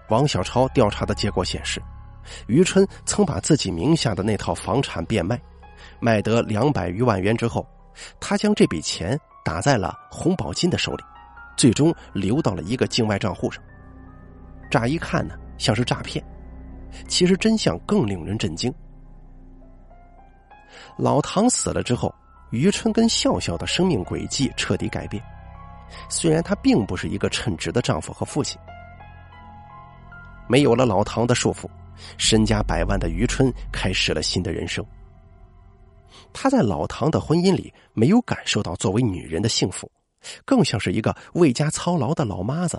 [0.08, 1.80] 王小超调查的结果显示，
[2.48, 5.40] 于春曾把自己名下的那套房产变卖，
[6.00, 7.66] 卖得两百余万元之后，
[8.20, 11.04] 他将这笔钱打在了洪宝金的手里，
[11.56, 13.62] 最终流到了一个境外账户上。
[14.70, 16.24] 乍一看呢，像是诈骗，
[17.08, 18.72] 其实真相更令人震惊。
[20.98, 22.14] 老唐死了之后，
[22.50, 25.22] 于春跟笑笑的生命轨迹彻底改变。
[26.08, 28.60] 虽然他并不是一个称职的丈夫和父亲，
[30.48, 31.68] 没有了老唐的束缚，
[32.18, 34.84] 身家百万的于春开始了新的人生。
[36.38, 39.90] 她在老唐的婚姻里没有感受到作为女人的幸福，
[40.44, 42.78] 更像是一个为家操劳的老妈子。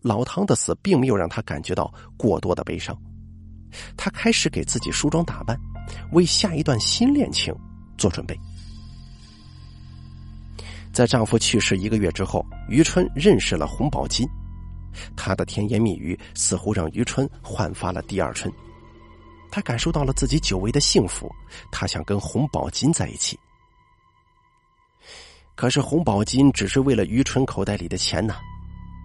[0.00, 2.98] 老唐的死并没有让她感觉到过多的悲伤，
[3.98, 5.60] 她开始给自己梳妆打扮。
[6.12, 7.54] 为下一段新恋情
[7.98, 8.34] 做准备。
[10.90, 14.26] 在丈夫去世一个月之后，于春认识了洪宝金，
[15.14, 18.50] 他的甜言蜜语似乎让于春焕发了第二春。
[19.50, 21.30] 他感受到了自己久违的幸福，
[21.70, 23.38] 他想跟洪宝金在一起。
[25.54, 28.36] 可是洪宝金只是为了于春口袋里的钱呢，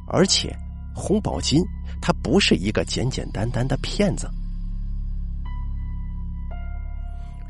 [0.07, 0.55] 而且
[0.95, 1.63] 洪宝金
[2.01, 4.29] 他不是一个简简单单的骗子。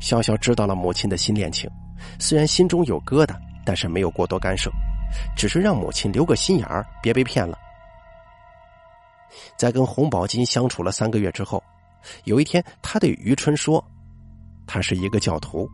[0.00, 1.70] 笑笑知道了母亲的新恋情，
[2.18, 4.70] 虽然心中有疙瘩，但是没有过多干涉，
[5.36, 7.58] 只是让母亲留个心眼儿，别被骗了。
[9.56, 11.62] 在跟洪宝金相处了三个月之后，
[12.24, 13.84] 有一天，他对于春说
[14.66, 15.68] ：“他是一个教徒，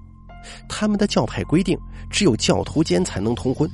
[0.68, 1.78] 他们的教派规定，
[2.10, 3.70] 只有教徒间才能通婚。”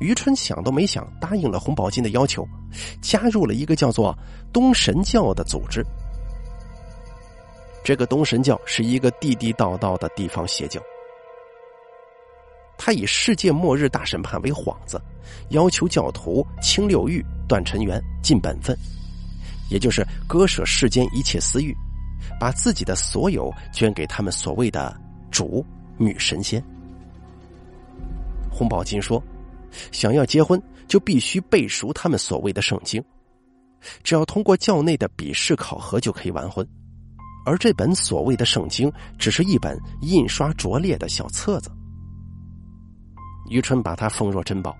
[0.00, 2.46] 于春想都没想，答应了洪宝金的要求，
[3.00, 4.16] 加入了一个叫做
[4.52, 5.84] 东神教的组织。
[7.84, 10.80] 这个东神教是一个地地道道的地方邪教，
[12.76, 15.00] 他以世界末日大审判为幌子，
[15.50, 18.76] 要求教徒清六欲、断尘缘、尽本分，
[19.70, 21.74] 也就是割舍世间一切私欲，
[22.38, 24.94] 把自己的所有捐给他们所谓的
[25.30, 25.64] 主
[25.96, 26.62] 女神仙。
[28.50, 29.22] 洪宝金说
[29.90, 33.02] ：“想要结婚，就必须背熟他们所谓的圣经，
[34.02, 36.66] 只要通过教内的笔试考核就可以完婚。”
[37.46, 41.70] 而这本所谓的圣经，只是一本印刷拙劣的小册子。
[43.50, 44.74] 于春把它奉若珍宝，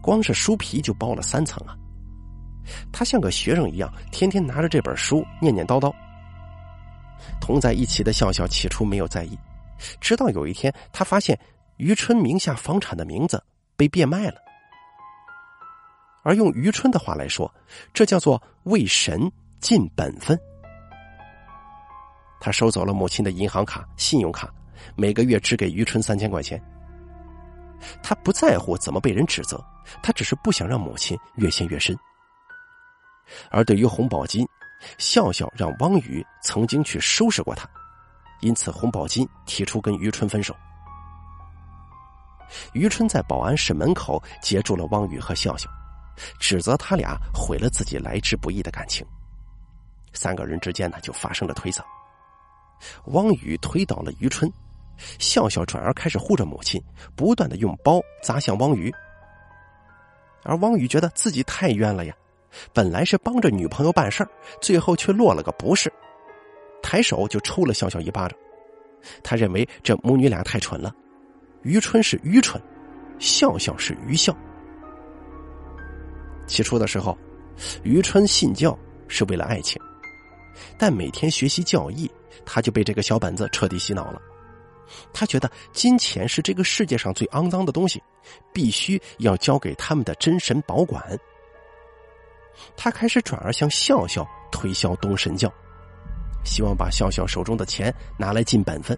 [0.00, 1.76] 光是书皮就包了三层啊！
[2.92, 5.92] 他像个学生一样，天天拿着这本书念念叨叨。
[7.40, 9.38] 同在一起的笑笑起初没有在意，
[10.00, 11.38] 直到有一天，他发现
[11.76, 13.42] 于春名下房产的名字
[13.76, 14.36] 被变卖了。
[16.22, 17.52] 而用于春的话来说，
[17.94, 20.38] 这叫做为神尽本分。
[22.40, 24.52] 他收走了母亲的银行卡、信用卡，
[24.94, 26.60] 每个月只给于春三千块钱。
[28.02, 29.64] 他不在乎怎么被人指责，
[30.02, 31.96] 他只是不想让母亲越陷越深。
[33.50, 34.46] 而对于洪宝金，
[34.98, 37.68] 笑笑让汪宇曾经去收拾过他，
[38.40, 40.54] 因此洪宝金提出跟于春分手。
[42.72, 45.68] 于春在保安室门口截住了汪宇和笑笑，
[46.38, 49.04] 指责他俩毁了自己来之不易的感情。
[50.12, 51.82] 三个人之间呢就发生了推搡，
[53.06, 54.50] 汪宇推倒了于春，
[55.18, 56.80] 笑笑转而开始护着母亲，
[57.16, 58.94] 不断的用包砸向汪宇。
[60.44, 62.14] 而汪宇觉得自己太冤了呀，
[62.72, 64.30] 本来是帮着女朋友办事儿，
[64.60, 65.92] 最后却落了个不是，
[66.82, 68.38] 抬手就抽了笑笑一巴掌。
[69.22, 70.94] 他认为这母女俩太蠢了。
[71.62, 72.60] 于春是愚蠢，
[73.18, 74.36] 笑笑是愚孝。
[76.46, 77.16] 起初的时候，
[77.82, 78.78] 于春信教
[79.08, 79.80] 是为了爱情，
[80.78, 82.10] 但每天学习教义，
[82.44, 84.20] 他就被这个小本子彻底洗脑了。
[85.12, 88.00] 他觉得金钱是这个世界上最肮脏的东西，
[88.52, 91.02] 必须要交给他们的真神保管。
[92.76, 95.52] 他开始转而向笑笑推销东神教，
[96.44, 98.96] 希望把笑笑手中的钱拿来尽本分，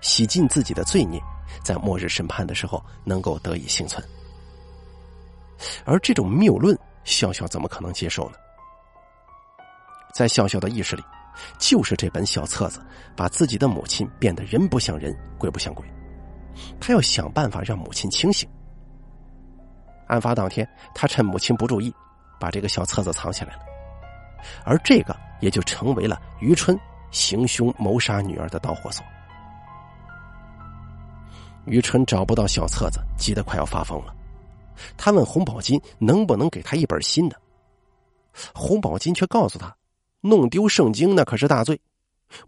[0.00, 1.20] 洗尽自己的罪孽。
[1.62, 4.02] 在末日审判的时候能够得以幸存，
[5.84, 8.36] 而这种谬论，笑笑怎么可能接受呢？
[10.14, 11.04] 在笑笑的意识里，
[11.58, 12.80] 就是这本小册子
[13.14, 15.86] 把自己的母亲变得人不像人，鬼不像鬼。
[16.80, 18.48] 他要想办法让母亲清醒。
[20.06, 21.94] 案发当天，他趁母亲不注意，
[22.42, 23.60] 把这个小册子藏起来了，
[24.64, 26.76] 而这个也就成为了于春
[27.12, 29.04] 行凶谋杀女儿的导火索。
[31.66, 34.12] 于春找不到小册子，急得快要发疯了。
[34.96, 37.40] 他问洪宝金能不能给他一本新的。
[38.52, 39.72] 洪宝金却告诉他，
[40.20, 41.80] 弄丢圣经那可是大罪，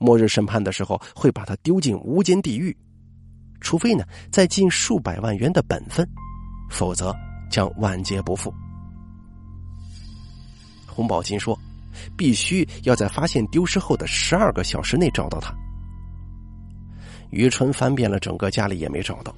[0.01, 2.77] 末日审判的时候会把他丢进无间地狱，
[3.61, 6.05] 除非呢再尽数百万元的本分，
[6.69, 7.15] 否则
[7.49, 8.53] 将万劫不复。
[10.95, 11.59] 洪宝金说，
[12.17, 15.53] 必须要在发现丢失后的十二个小时内找到他。
[17.31, 19.35] 于春翻遍了整个家里也没找到，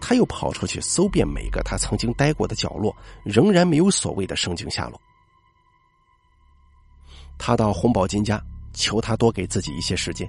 [0.00, 5.00] 他又跑出去搜遍每个他曾经待过的角落，仍然没有所谓的圣经下落。
[7.36, 8.40] 他到洪宝金家
[8.72, 10.28] 求他多给自己一些时间，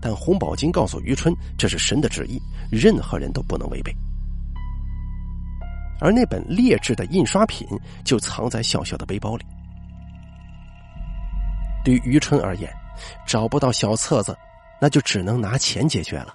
[0.00, 3.94] 但洪宝金告诉于春这是神的旨意，任何人都不能违背。
[6.02, 7.66] 而那本劣质的印刷品
[8.04, 9.44] 就藏在笑笑的背包里。
[11.84, 12.70] 对于春而言，
[13.26, 14.36] 找不到小册子。
[14.84, 16.34] 那就只能拿钱解决了。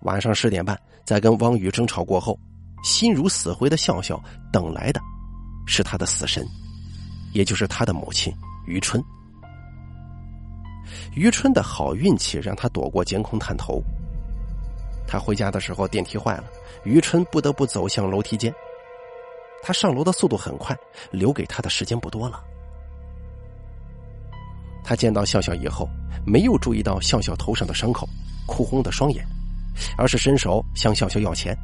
[0.00, 2.36] 晚上十点半，在跟汪宇争吵过后，
[2.82, 4.20] 心如死灰的笑笑
[4.52, 5.00] 等来的，
[5.64, 6.44] 是他的死神，
[7.32, 8.34] 也就是他的母亲
[8.66, 9.00] 于春。
[11.14, 13.80] 于春的好运气让他躲过监控探头。
[15.06, 16.44] 他回家的时候电梯坏了，
[16.84, 18.52] 于春不得不走向楼梯间。
[19.62, 20.76] 他上楼的速度很快，
[21.10, 22.42] 留给他的时间不多了。
[24.82, 25.88] 他见到笑笑以后，
[26.26, 28.08] 没有注意到笑笑头上的伤口、
[28.46, 29.24] 哭红的双眼，
[29.96, 31.56] 而是伸手向笑笑要钱，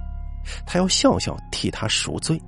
[0.67, 2.41] 他要笑笑替他赎罪。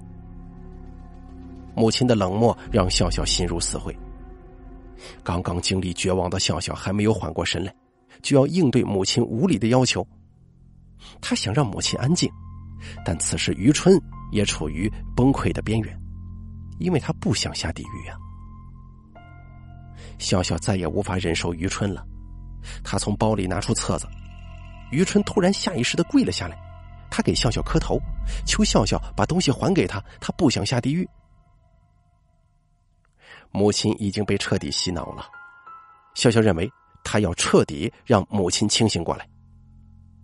[1.75, 3.97] 母亲的冷漠让笑笑心如死灰。
[5.25, 7.75] 刚刚经历绝望的笑笑还没有缓过神来，
[8.23, 10.07] 就要应对母亲无理的要求。
[11.21, 12.31] 他想让母亲安静，
[13.05, 15.99] 但此时于春也处于崩溃的边缘，
[16.79, 18.17] 因为他不想下地狱呀。
[20.19, 22.07] 笑笑再也无法忍受于春了，
[22.85, 24.07] 他从包里拿出册子，
[24.91, 26.59] 于春突然下意识的跪了下来，
[27.11, 27.99] 他给笑笑磕头，
[28.47, 31.09] 求笑笑把东西还给他，他不想下地狱。
[33.51, 35.25] 母亲已经被彻底洗脑了，
[36.15, 36.71] 笑笑认为
[37.03, 39.27] 他要彻底让母亲清醒过来，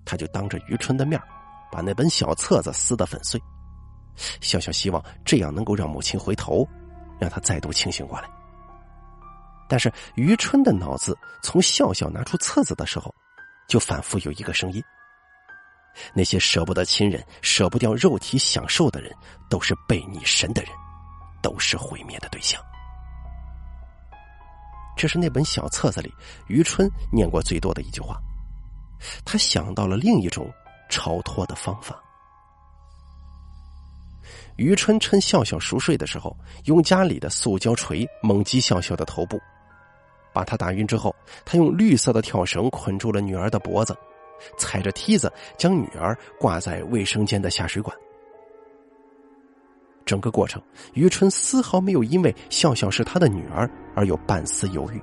[0.06, 1.20] 他就当着于春的面
[1.70, 3.38] 把那本小册子撕得粉碎，
[4.40, 6.66] 笑笑希望这样能够让母亲回头，
[7.18, 8.30] 让他再度清醒过来。
[9.68, 13.12] 但是于春的脑子从笑笑拿出册子的时候，
[13.68, 14.80] 就反复有一个声音：
[16.14, 19.12] 那些舍不得亲人、舍不掉肉体享受的人，
[19.50, 20.70] 都是背逆神的人，
[21.42, 22.62] 都是毁灭的对象。
[24.96, 26.14] 这是那本小册子里
[26.46, 28.16] 于春念过最多的一句话。
[29.24, 30.50] 他想到了另一种
[30.88, 32.02] 超脱的方法。
[34.56, 39.38] 于春趁笑笑熟睡的时候，用家里的塑胶锤猛击笑笑的头部。
[40.32, 43.96] 把他打晕之后，他用绿色的跳绳捆住了女儿的脖子，
[44.58, 47.96] 踩着梯子将女儿挂在卫生间的下水管。
[50.04, 55.02] 整个过程，于春丝毫没有因为笑笑是他的女儿而有半丝犹豫。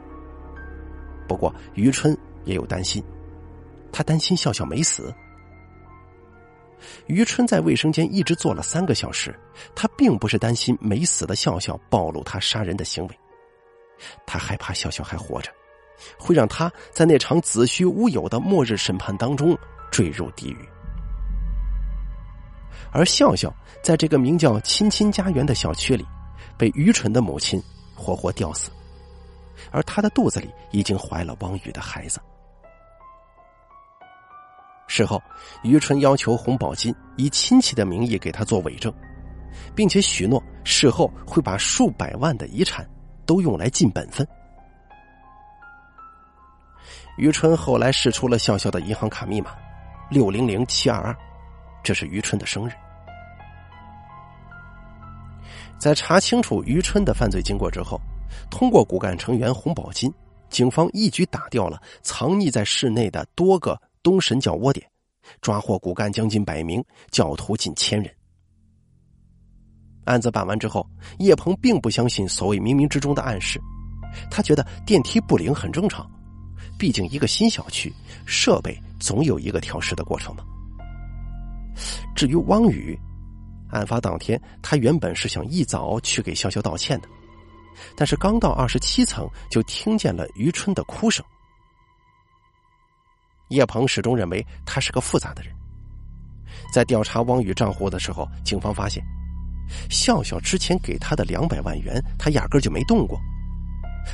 [1.27, 2.15] 不过于春
[2.45, 3.03] 也有担心，
[3.93, 5.13] 他担心笑笑没死。
[7.07, 9.33] 于春在卫生间一直坐了三个小时，
[9.73, 13.19] 他并不是担心没死的笑笑暴露他杀人的行为，
[14.25, 15.49] 他害怕笑笑还活着，
[16.17, 19.57] 会让他在那场子虚乌有的末日审判当中
[19.91, 20.57] 坠入地狱。
[22.91, 26.05] 而笑笑在这个名叫“亲亲家园”的小区里，
[26.57, 27.61] 被愚蠢的母亲
[27.95, 28.69] 活活吊死，
[29.71, 32.19] 而他的肚子里已经怀了汪宇的孩子。
[34.87, 35.21] 事后，
[35.63, 38.93] 于春要求洪宝金以亲戚的名义给他做伪证，
[39.73, 42.87] 并且许诺事后会把数百万的遗产
[43.25, 44.27] 都用来尽本分。
[47.17, 49.51] 于春后来试出了笑笑的银行卡密码，
[50.09, 51.15] 六零零七二二，
[51.83, 52.73] 这是于春的生日。
[55.77, 57.99] 在查清楚于春的犯罪经过之后，
[58.49, 60.13] 通过骨干成员洪宝金，
[60.49, 63.79] 警方一举打掉了藏匿在室内的多个。
[64.03, 64.85] 东神教窝点，
[65.41, 68.13] 抓获骨干将近百名，教徒近千人。
[70.03, 70.85] 案子办完之后，
[71.19, 73.57] 叶鹏并不相信所谓冥冥之中的暗示，
[74.29, 76.05] 他觉得电梯不灵很正常，
[76.77, 77.91] 毕竟一个新小区，
[78.25, 80.43] 设备总有一个调试的过程嘛。
[82.13, 82.99] 至于汪宇，
[83.69, 87.07] 案发当天他原本是想一早去给潇潇道歉的，
[87.95, 91.25] 但是刚到二十七层就听见了于春的哭声。
[93.53, 95.53] 叶鹏始终认为他是个复杂的人。
[96.73, 99.03] 在调查汪宇账户的时候，警方发现，
[99.89, 103.19] 笑笑之前给他的两百万元，他压根就没动过，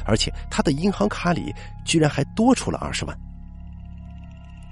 [0.05, 1.53] 而且他的银行卡里
[1.85, 3.17] 居然还多出了二十万。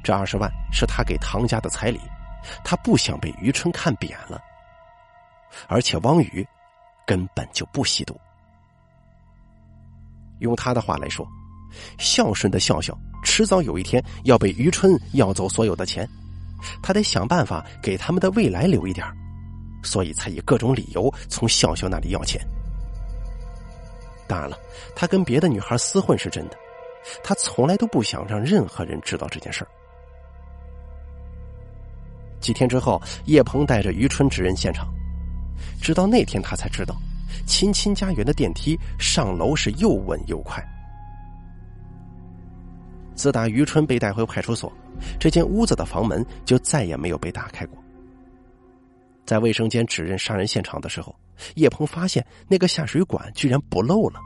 [0.04, 2.00] 这二十万是他给唐家的彩礼，
[2.64, 4.42] 他不想被于春看扁了。
[5.68, 6.46] 而且汪宇
[7.06, 8.18] 根本就不吸毒。
[10.40, 11.28] 用他的话来说，
[11.98, 12.98] 孝顺的笑笑。
[13.24, 16.08] 迟早有一天要被于春要走所有的钱，
[16.82, 19.06] 他得想办法给他们的未来留一点
[19.84, 22.42] 所以才以各种理由从笑笑那里要钱。
[24.28, 24.58] 当然了，
[24.96, 26.58] 他跟别的女孩厮混是真的，
[27.24, 29.68] 他从来都不想让任何人知道这件事儿。
[32.40, 34.88] 几天之后，叶鹏带着于春指认现场，
[35.82, 36.96] 直到那天他才知道，
[37.46, 40.64] 亲亲家园的电梯上楼是又稳又快。
[43.18, 44.72] 自打于春被带回派出所，
[45.20, 47.84] 这间屋子的房门就再也没有被打开过。
[49.26, 51.14] 在卫生间指认杀人现场的时候，
[51.56, 54.22] 叶鹏发现那个下水管居然不漏了。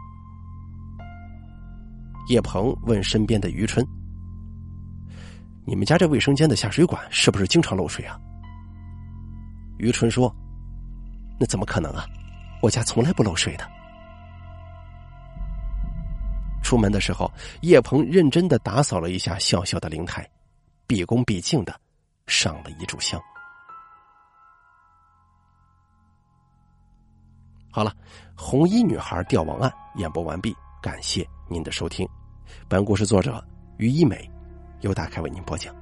[2.29, 3.83] 叶鹏问身边的于春
[5.65, 8.19] ：“你们家这卫生间的下水管是不是经常漏水啊？”
[9.79, 10.33] 于春说
[11.39, 12.05] ：“那怎么可能啊，
[12.61, 13.67] 我家从来不漏水的。”
[16.71, 17.29] 出门的时候，
[17.63, 20.25] 叶鹏认真的打扫了一下笑笑的灵台，
[20.87, 21.77] 毕恭毕敬的
[22.27, 23.21] 上了一炷香。
[27.69, 27.93] 好了，
[28.37, 32.07] 红衣女孩吊亡案演播完毕，感谢您的收听。
[32.69, 33.45] 本故事作者
[33.75, 34.31] 于一美，
[34.79, 35.75] 由大开为您播讲。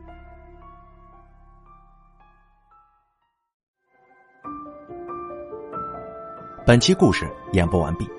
[6.66, 8.19] 本期故事演播完毕。